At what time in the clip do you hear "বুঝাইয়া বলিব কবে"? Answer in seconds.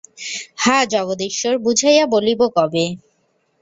1.57-2.85